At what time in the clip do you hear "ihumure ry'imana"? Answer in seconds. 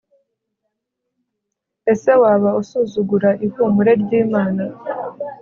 3.45-4.63